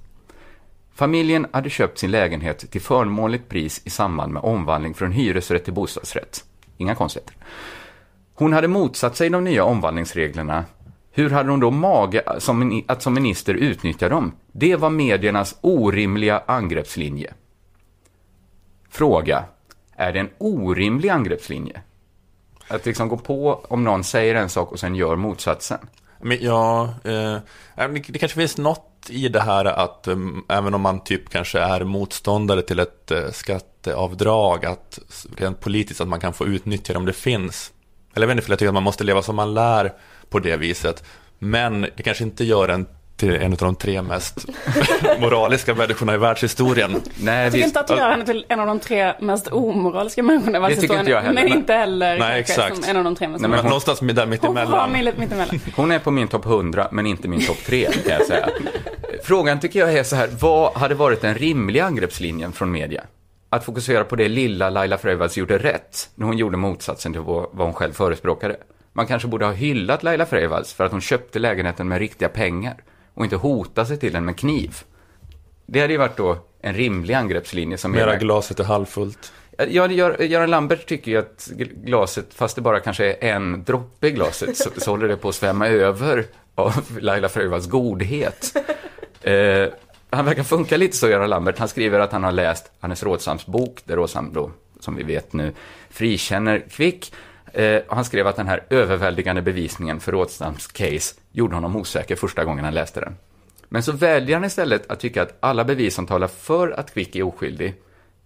[1.02, 5.74] Familjen hade köpt sin lägenhet till förmånligt pris i samband med omvandling från hyresrätt till
[5.74, 6.44] bostadsrätt.
[6.78, 7.36] Inga konstigheter.
[8.34, 10.66] Hon hade motsatt sig de nya omvandlingsreglerna.
[11.12, 12.24] Hur hade hon då mage
[12.88, 14.32] att som minister utnyttja dem?
[14.52, 17.34] Det var mediernas orimliga angreppslinje.
[18.90, 19.44] Fråga.
[19.96, 21.82] Är det en orimlig angreppslinje?
[22.68, 25.80] Att liksom gå på om någon säger en sak och sen gör motsatsen.
[26.20, 27.38] Men ja, eh,
[28.08, 31.84] det kanske finns något i det här att um, även om man typ kanske är
[31.84, 35.00] motståndare till ett eh, skatteavdrag, att
[35.38, 37.72] rent politiskt att man kan få utnyttja det om det finns.
[38.14, 39.94] Eller jag vet inte, för jag tycker att man måste leva som man lär
[40.30, 41.04] på det viset.
[41.40, 42.88] Men det kanske inte gör en
[43.22, 44.46] till en av de tre mest
[45.20, 47.02] moraliska människorna i världshistorien.
[47.20, 50.24] Nej, jag tycker inte att det gör henne till en av de tre mest omoraliska
[50.24, 51.38] människorna i Det tycker inte jag världshistorien.
[51.38, 51.50] heller.
[51.50, 52.76] Men inte heller Nej, exakt.
[52.76, 54.92] som en av de tre mest Nej, men hon- någonstans där mitt Hon var emellan.
[54.94, 55.60] mitt mitt emellan.
[55.76, 58.50] Hon är på min topp 100, men inte min topp 3, kan jag säga.
[59.24, 63.04] Frågan tycker jag är så här, vad hade varit den rimliga angreppslinjen från media?
[63.50, 67.46] Att fokusera på det lilla Laila Freivalds gjorde rätt, när hon gjorde motsatsen till vad
[67.52, 68.56] vad hon själv förespråkade.
[68.94, 72.76] Man kanske borde ha hyllat Laila Freivalds för att hon köpte lägenheten med riktiga pengar
[73.14, 74.76] och inte hota sig till den med kniv.
[75.66, 79.34] Det hade ju varit då en rimlig angreppslinje som Mera media- glaset är halvfullt.
[79.70, 83.64] Ja, Gör- Göran Lambert tycker ju att gl- glaset, fast det bara kanske är en
[83.64, 88.54] droppe i glaset, så, så håller det på att svämma över av Laila Freivalds godhet.
[89.22, 89.68] Eh,
[90.10, 91.58] han verkar funka lite så, Göran Lambert.
[91.60, 95.34] Han skriver att han har läst Hannes Rådshams bok, där Rådsham då, som vi vet
[95.34, 95.54] nu,
[95.90, 97.14] frikänner Kvick.
[97.54, 102.44] Eh, han skrev att den här överväldigande bevisningen för Rådstams case gjorde honom osäker första
[102.46, 103.16] gången han läste den.
[103.70, 107.16] Men så väljer han istället att tycka att alla bevis som talar för att Quick
[107.16, 107.76] är oskyldig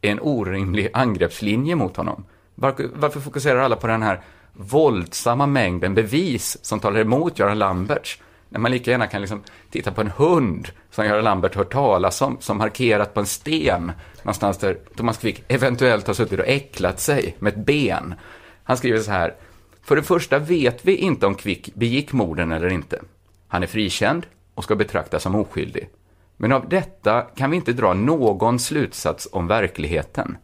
[0.01, 2.25] är en orimlig angreppslinje mot honom.
[2.55, 4.21] Varför, varför fokuserar alla på den här
[4.53, 8.21] våldsamma mängden bevis som talar emot Göran Lamberts?
[8.49, 12.21] När man lika gärna kan liksom titta på en hund som Göran Lambert hört talas
[12.21, 16.99] om, som markerat på en sten någonstans där Thomas Quick eventuellt har suttit och äcklat
[16.99, 18.15] sig med ett ben.
[18.65, 19.35] Han skriver så här.
[19.81, 23.01] För det första vet vi inte om Quick begick morden eller inte.
[23.47, 25.89] Han är frikänd och ska betraktas som oskyldig.
[26.37, 30.37] Men av detta kan vi inte dra någon slutsats om verkligheten.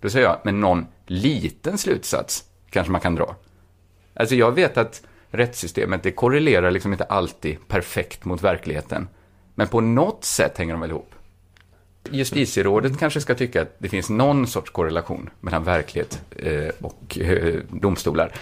[0.00, 3.36] Då säger jag, men någon liten slutsats kanske man kan dra.
[4.14, 9.08] Alltså jag vet att rättssystemet, det korrelerar liksom inte alltid perfekt mot verkligheten.
[9.54, 11.14] Men på något sätt hänger de väl ihop.
[12.10, 17.60] Justitierådet kanske ska tycka att det finns någon sorts korrelation mellan verklighet eh, och eh,
[17.70, 18.32] domstolar.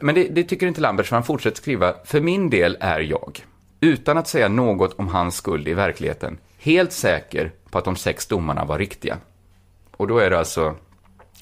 [0.00, 3.44] Men det, det tycker inte Lambert, så han fortsätter skriva, för min del är jag,
[3.80, 8.26] utan att säga något om hans skuld i verkligheten, helt säker på att de sex
[8.26, 9.18] domarna var riktiga.
[9.90, 10.74] Och då är det alltså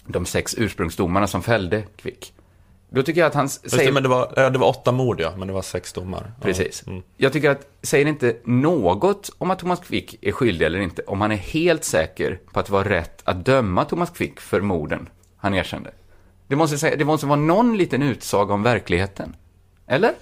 [0.07, 2.33] de sex ursprungsdomarna som fällde Quick.
[2.95, 3.87] Då tycker jag att han Just säger...
[3.87, 6.33] det, men det var, ja, det var åtta mord ja, men det var sex domar.
[6.37, 6.43] Ja.
[6.43, 6.87] Precis.
[6.87, 7.03] Mm.
[7.17, 11.21] Jag tycker att, säger inte något om att Thomas Quick är skyldig eller inte, om
[11.21, 15.09] han är helt säker på att det var rätt att döma Thomas Quick för morden
[15.37, 15.91] han erkände.
[16.47, 19.37] Det måste, säga, det måste vara någon liten utsaga om verkligheten.
[19.87, 20.13] Eller?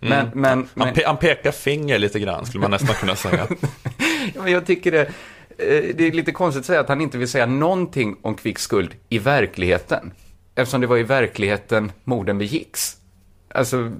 [0.00, 0.30] Men, Mm.
[0.34, 3.46] men, Han, men, pe han pekar finger lite grann, skulle man nästan kunna säga.
[4.34, 7.18] Ja, men jag tycker det, eh, det är lite konstigt att säga att han inte
[7.18, 10.12] vill säga någonting om kvickskuld i verkligheten.
[10.58, 12.96] Eftersom det var i verkligheten morden begicks.
[13.54, 13.92] Alltså,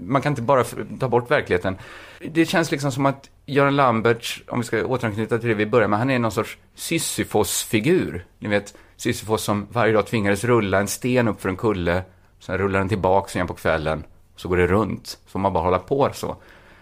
[0.00, 0.64] man kan inte bara
[1.00, 1.76] ta bort verkligheten.
[2.20, 5.88] Det känns liksom som att Göran Lamberts, om vi ska återanknyta till det vi började
[5.88, 8.26] med, han är någon sorts Sisyfos-figur.
[8.38, 12.02] Ni vet, Sisyfos som varje dag tvingades rulla en sten upp för en kulle,
[12.38, 14.04] sen rullar den tillbaks igen på kvällen,
[14.36, 15.06] så går det runt.
[15.06, 16.36] Så får man bara hålla på så.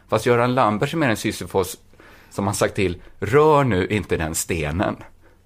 [0.08, 1.78] Fast Göran Lamberts är mer en Sisyfos
[2.30, 4.96] som har sagt till, rör nu inte den stenen.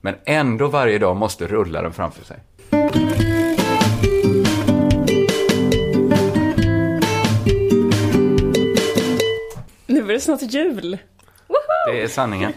[0.00, 2.38] Men ändå varje dag måste rulla den framför sig.
[10.16, 10.98] Är det snart jul.
[11.92, 12.52] Det är sanningen.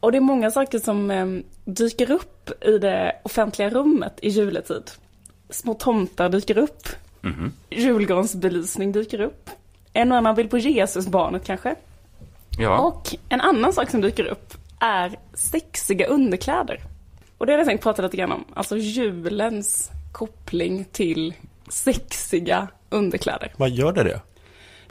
[0.00, 1.26] Och det är många saker som eh,
[1.64, 4.90] dyker upp i det offentliga rummet i juletid.
[5.50, 6.88] Små tomtar dyker upp.
[7.20, 7.52] Mhm.
[7.70, 9.50] Julgransbelysning dyker upp.
[9.92, 11.74] En och annan bild på Jesusbarnet kanske.
[12.58, 12.78] Ja.
[12.78, 16.80] Och en annan sak som dyker upp är sexiga underkläder.
[17.38, 18.44] Och det har jag tänkt prata lite grann om.
[18.54, 21.34] Alltså julens koppling till
[21.68, 23.52] sexiga underkläder.
[23.56, 24.20] Vad gör det det?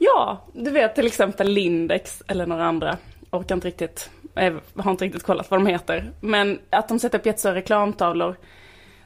[0.04, 2.98] Ja, du vet till exempel Lindex eller några andra.
[3.32, 6.12] Orkar inte riktigt, eh, har inte riktigt kollat vad de heter.
[6.20, 8.36] Men att de sätter upp jättestora reklamtavlor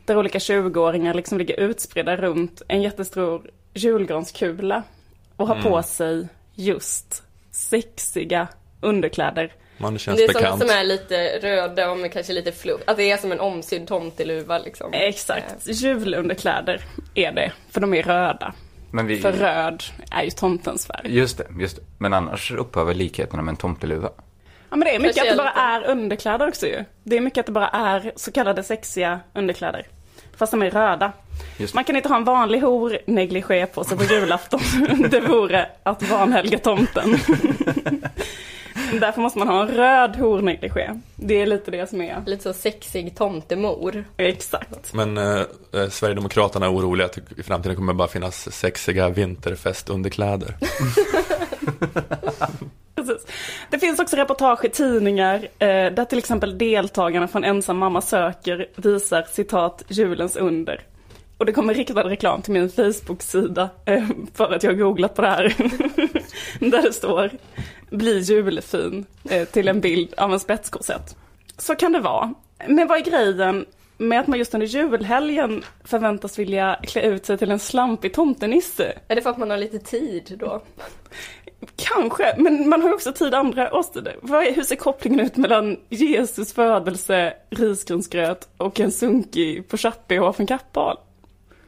[0.06, 4.84] där olika 20-åringar liksom ligger utspridda runt en jättestor julgranskula
[5.36, 8.48] och har på sig just sexiga
[8.82, 9.54] underkläder.
[9.78, 10.44] Man det känns Det är bekant.
[10.46, 12.82] sådana som är lite röda och med kanske lite fluff.
[12.88, 14.94] Att det är som en omsydd tomteluva liksom.
[14.94, 16.82] Exakt, julunderkläder
[17.16, 18.54] är det, för de är röda.
[18.96, 21.18] Men vi, För röd är ju tomtens färg.
[21.18, 21.82] just det, just det.
[21.98, 24.10] Men annars upphör väl likheterna med en tomteluva.
[24.70, 25.86] Ja men det är mycket att det bara Speciellt.
[25.86, 26.84] är underkläder också ju.
[27.04, 29.88] Det är mycket att det bara är så kallade sexiga underkläder.
[30.38, 31.12] Fast de är röda.
[31.74, 34.60] Man kan inte ha en vanlig hor-negligé på sig på julafton.
[35.10, 37.16] det vore att vanhelga tomten.
[38.92, 40.90] Därför måste man ha en röd hor-negligé.
[41.16, 42.24] Det är lite det som är.
[42.26, 44.04] Lite så sexig tomtemor.
[44.18, 44.94] Exakt.
[44.94, 45.42] Men eh,
[45.74, 50.56] eh, Sverigedemokraterna är oroliga att det i framtiden kommer bara finnas sexiga vinterfestunderkläder.
[52.96, 53.28] Precis.
[53.70, 58.68] Det finns också reportage i tidningar eh, där till exempel deltagarna från Ensam mamma söker
[58.76, 60.82] visar citat julens under.
[61.38, 65.22] Och det kommer riktad reklam till min Facebook-sida eh, för att jag har googlat på
[65.22, 65.56] det här.
[66.72, 67.32] där det står
[67.90, 71.16] bli julfin eh, till en bild av en spetskorsett.
[71.58, 72.34] Så kan det vara.
[72.68, 73.66] Men vad är grejen
[73.98, 78.94] med att man just under julhelgen förväntas vilja klä ut sig till en slampig tomtenisse?
[79.08, 80.62] Är det för att man har lite tid då?
[81.76, 84.16] Kanske, men man har ju också tid andra årstider.
[84.56, 90.98] Hur ser kopplingen ut mellan Jesus födelse, risgrynsgröt och en sunkig på från Kappahl?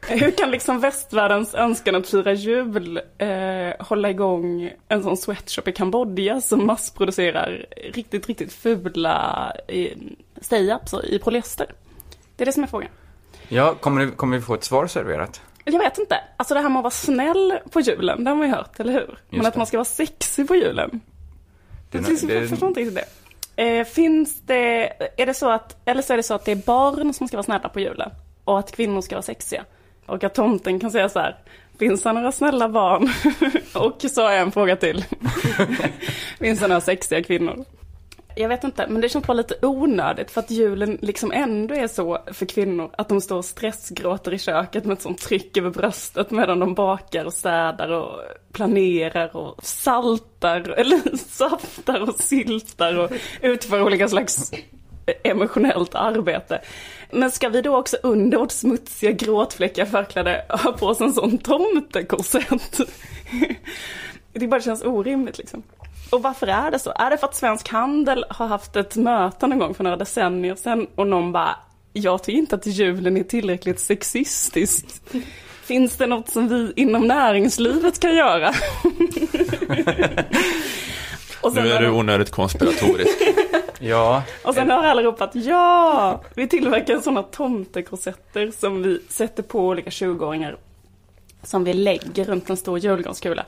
[0.19, 3.27] Hur kan liksom västvärldens önskan att fira jul eh,
[3.79, 9.91] hålla igång en sån sweatshop i Kambodja som massproducerar riktigt, riktigt fula eh,
[10.41, 11.71] stay-ups i polyester?
[12.35, 12.89] Det är det som är frågan.
[13.47, 15.41] Ja, kommer, det, kommer vi få ett svar serverat?
[15.63, 16.19] Jag vet inte.
[16.37, 18.93] Alltså det här med att vara snäll på julen, det har man ju hört, eller
[18.93, 19.17] hur?
[19.29, 19.57] Men att det.
[19.57, 21.01] man ska vara sexig på julen.
[21.91, 22.95] Det det är- jag förstår inte riktigt
[23.55, 23.67] det.
[23.79, 26.55] Eh, finns det, är det så att, eller så är det så att det är
[26.55, 28.11] barn som ska vara snälla på julen
[28.43, 29.65] och att kvinnor ska vara sexiga.
[30.07, 31.35] Och att tomten kan säga så här,
[31.79, 33.09] finns det några snälla barn?
[33.83, 35.05] och så har jag en fråga till.
[36.39, 37.65] finns det några sexiga kvinnor?
[38.35, 41.87] Jag vet inte, men det känns bara lite onödigt för att julen liksom ändå är
[41.87, 45.69] så för kvinnor att de står och stressgråter i köket med ett sånt tryck över
[45.69, 48.19] bröstet medan de bakar och städar och
[48.51, 54.51] planerar och saltar eller saftar och syltar och utför olika slags
[55.23, 56.61] emotionellt arbete.
[57.11, 61.37] Men ska vi då också under vårt smutsiga gråtfläckiga förkläde ha på oss en sån
[61.37, 62.79] tomtekorsett?
[64.33, 65.63] Det bara känns orimligt liksom.
[66.09, 66.93] Och varför är det så?
[66.95, 70.55] Är det för att Svensk Handel har haft ett möte någon gång för några decennier
[70.55, 71.55] sedan och någon bara,
[71.93, 75.01] jag tycker inte att julen är tillräckligt sexistiskt.
[75.63, 78.53] Finns det något som vi inom näringslivet kan göra?
[81.53, 83.17] Nu är du onödigt konspiratorisk.
[83.79, 86.21] Ja, och sen har alla ropat ja!
[86.35, 90.57] Vi tillverkar sådana tomtekorsetter som vi sätter på olika 20-åringar.
[91.43, 93.45] Som vi lägger runt en stor julgranskula.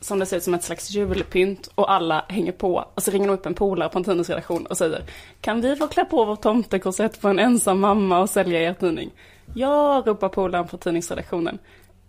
[0.00, 2.84] Som det ser ut som ett slags julpynt och alla hänger på.
[2.94, 5.02] Och så ringer de upp en polare på en tidningsredaktion och säger
[5.40, 9.10] Kan vi få klä på vår tomtekorsett på en ensam mamma och sälja er tidning?
[9.54, 11.58] Ja, ropar polaren på tidningsredaktionen.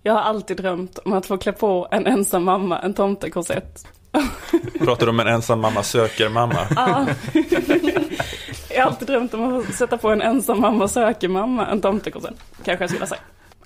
[0.01, 3.85] Jag har alltid drömt om att få klä på en ensam mamma en tomtekorsett.
[4.79, 6.67] Pratar du om en ensam mamma söker mamma?
[6.75, 7.07] Ja.
[8.69, 12.35] Jag har alltid drömt om att sätta på en ensam mamma söker mamma en tomtekorsett.
[12.63, 13.21] Kanske jag skulle säga.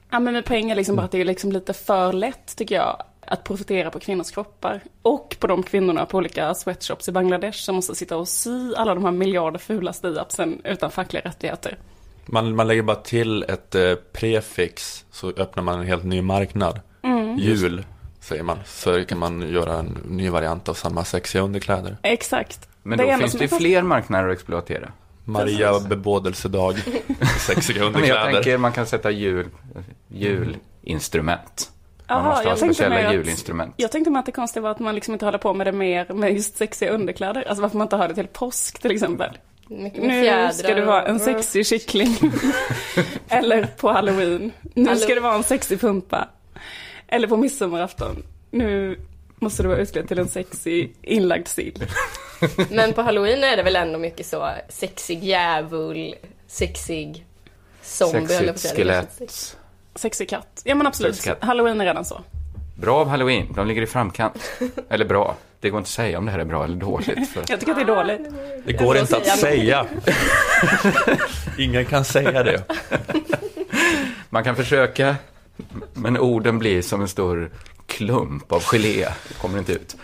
[0.09, 3.03] Ja men med poängen liksom bara att det är liksom lite för lätt tycker jag.
[3.27, 4.81] att profitera på kvinnors kroppar.
[5.01, 8.95] Och på de kvinnorna på olika sweatshops i Bangladesh som måste sitta och sy alla
[8.95, 11.77] de här miljarder fula stiapsen utan fackliga rättigheter.
[12.25, 16.79] Man, man lägger bara till ett eh, prefix så öppnar man en helt ny marknad.
[17.03, 17.37] Mm.
[17.37, 17.85] Jul
[18.27, 18.57] säger man.
[18.65, 21.97] Så kan man göra en ny variant av samma sexiga underkläder.
[22.03, 22.69] Exakt.
[22.83, 24.91] Men Det då finns det fler marknader att exploatera.
[25.25, 26.75] Maria bebådelsedag,
[27.39, 28.33] sexiga Men jag underkläder.
[28.33, 29.47] tänker man kan sätta jul,
[30.07, 31.71] julinstrument.
[32.09, 33.73] Man måste ha jag tänkte speciella att- julinstrument.
[33.77, 35.71] Jag tänkte mig att det konstiga var att man liksom inte håller på med det
[35.71, 37.43] mer med just sexiga underkläder.
[37.47, 39.37] Alltså varför man inte har det till påsk till exempel.
[39.69, 42.17] Nu ska du vara en sexig kyckling.
[43.29, 44.51] Eller på halloween.
[44.73, 46.27] Nu ska du vara en sexig pumpa.
[47.07, 48.23] Eller på midsommarafton.
[48.51, 48.99] Nu
[49.35, 51.83] måste du vara utklädd till en sexig inlagd sill.
[52.69, 56.15] Men på halloween är det väl ändå mycket så sexig djävul,
[56.47, 57.25] sexig
[57.81, 59.21] zombie Sexigt skelett.
[59.95, 60.61] Sexig katt.
[60.63, 61.15] Ja men absolut.
[61.15, 61.43] Sexig katt.
[61.43, 62.21] Halloween är redan så.
[62.75, 64.51] Bra av halloween, de ligger i framkant.
[64.89, 67.29] Eller bra, det går inte att säga om det här är bra eller dåligt.
[67.29, 67.43] För...
[67.47, 68.21] Jag tycker att det är dåligt.
[68.65, 69.85] Det går inte att säga.
[71.57, 72.63] Ingen kan säga det.
[74.29, 75.15] Man kan försöka,
[75.93, 77.51] men orden blir som en stor
[77.85, 79.07] klump av gelé.
[79.41, 79.95] Kommer inte ut.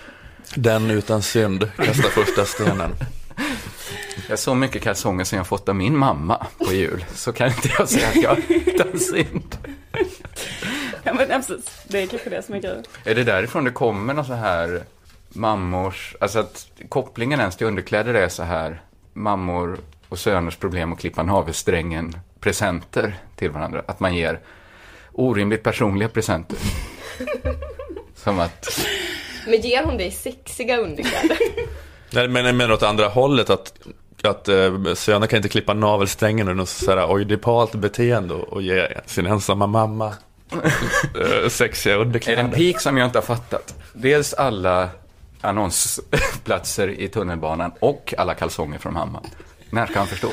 [0.55, 2.95] Den utan synd kastar första stenen.
[4.15, 7.47] Jag har så mycket kalsonger som jag fått av min mamma på jul, så kan
[7.47, 9.57] inte jag säga att jag är utan synd.
[11.03, 11.83] Ja men precis.
[11.87, 12.83] Det är kanske det som är grejen.
[13.03, 14.83] Är det därifrån det kommer någon så här
[15.29, 18.81] mammors, alltså att kopplingen ens till underkläder är så här
[19.13, 19.77] mammor
[20.09, 23.83] och söners problem att klippa navelsträngen presenter till varandra.
[23.85, 24.39] Att man ger
[25.13, 26.57] orimligt personliga presenter.
[28.15, 28.79] Som att,
[29.47, 31.37] Men ger hon dig sexiga underkläder?
[32.09, 33.73] Nej, men men åt andra hållet att,
[34.23, 38.87] att eh, söner kan inte klippa navelsträngen och något sådär oidipalt beteende och, och ge
[39.05, 40.13] sin ensamma mamma
[41.43, 42.49] eh, sexiga är det en underkläder.
[42.49, 43.75] pik som jag inte har fattat?
[43.93, 44.89] Dels alla
[45.41, 49.21] annonsplatser i tunnelbanan och alla kalsonger från mamma.
[49.69, 50.29] När ska han förstå?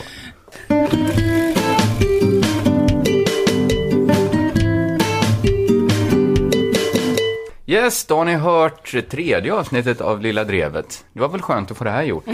[7.71, 11.05] Yes, då har ni hört tredje avsnittet av Lilla Drevet.
[11.13, 12.25] Det var väl skönt att få det här gjort?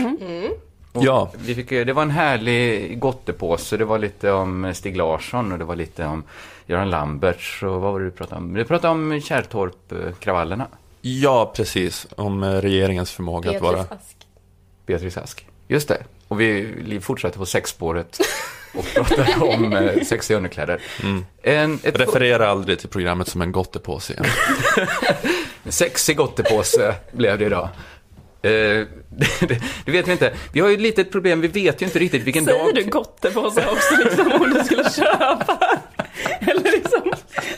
[0.93, 1.31] Och Ja.
[1.39, 3.77] Vi fick, det var en härlig gottepåse.
[3.77, 6.25] Det var lite om Stig Larsson och det var lite om
[6.67, 8.55] Göran Lamberts och vad var det du pratade om?
[8.55, 10.67] Du pratade om Kärrtorp-kravallerna.
[11.01, 12.07] Ja, precis.
[12.17, 13.73] Om eh, regeringens förmåga att vara...
[13.73, 14.17] Beatrice Ask.
[14.87, 15.47] Beatrice Ask.
[15.69, 16.03] Just det.
[16.29, 18.19] Och vi fortsätter på sexspåret
[18.77, 20.81] och pratar om eh, sexiga underkläder.
[21.43, 24.27] En, ett, Referera aldrig till programmet som en gottepåse igen.
[25.65, 27.69] en sexig gottepåse blev det idag.
[28.43, 28.51] Eh,
[29.85, 30.35] det, vet vi inte.
[30.53, 32.75] Vi har ju ett litet problem, vi vet ju inte riktigt vilken Säger dag...
[32.75, 35.59] du gottepåse också liksom om du skulle köpa?
[36.41, 37.13] Eller liksom,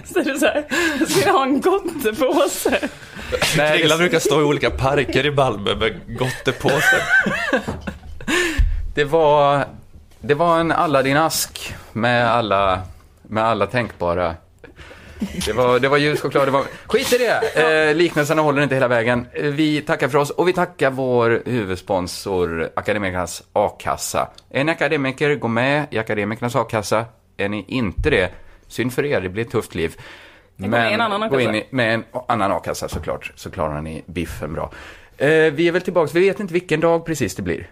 [0.04, 0.64] säger du så här,
[1.08, 2.88] ska jag ha en gottepåse?
[3.56, 7.02] Nej, Kringlan det, brukar stå i olika parker i Malmö med gottepåse.
[8.94, 9.66] det, var,
[10.20, 12.82] det var en Aladdin-ask med alla,
[13.22, 14.34] med alla tänkbara...
[15.46, 16.64] Det var, det var ljuschoklad, det var...
[16.86, 17.88] Skit i det!
[17.90, 19.26] Eh, liknelserna håller inte hela vägen.
[19.32, 24.28] Eh, Vi tackar för oss och vi tackar vår huvudsponsor Akademikernas A-kassa.
[24.50, 27.04] Är ni akademiker, gå med i Akademikernas A-kassa.
[27.36, 28.30] Är ni inte det,
[28.68, 29.96] synd för er, det blir ett tufft liv.
[30.56, 33.80] gå med i en annan gå in i, med en annan a-kassa såklart, så klarar
[33.82, 34.70] ni biffen bra.
[35.16, 37.70] Eh, vi är väl tillbaka, vi vet inte vilken dag precis det blir.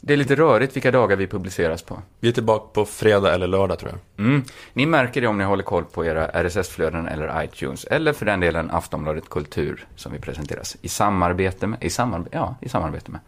[0.00, 2.02] Det är lite rörigt vilka dagar vi publiceras på.
[2.20, 4.26] Vi är tillbaka på fredag eller lördag tror jag.
[4.26, 4.44] Mm.
[4.72, 8.40] Ni märker det om ni håller koll på era RSS-flöden eller iTunes, eller för den
[8.40, 11.84] delen Aftonbladet Kultur som vi presenteras i samarbete med.
[11.84, 13.20] I samarbete, ja, i samarbete med.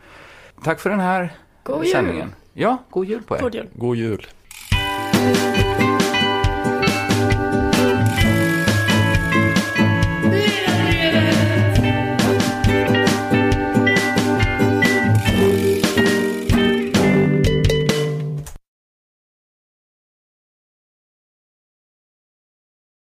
[0.65, 1.93] Tack för den här God jul.
[1.93, 2.35] sändningen.
[2.53, 3.41] Ja, god jul på er.
[3.41, 3.67] God jul.
[3.75, 4.27] God jul.